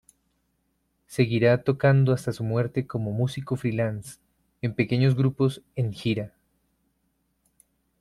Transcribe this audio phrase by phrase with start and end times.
[1.05, 4.17] Seguirá tocando hasta su muerte como músico "free-lance"
[4.63, 6.33] en pequeños grupos en gira.